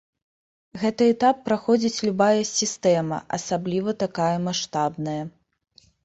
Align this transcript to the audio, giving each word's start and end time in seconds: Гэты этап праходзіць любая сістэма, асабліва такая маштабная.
Гэты 0.83 1.03
этап 1.13 1.41
праходзіць 1.49 2.03
любая 2.07 2.43
сістэма, 2.51 3.19
асабліва 3.37 3.93
такая 4.05 4.31
маштабная. 4.47 5.19